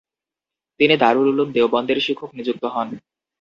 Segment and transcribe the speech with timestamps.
[0.79, 2.87] তিনি দারুল উলুম দেওবন্দের শিক্ষক নিযুক্ত হন।